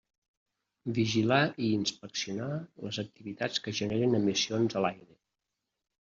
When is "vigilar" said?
0.99-1.41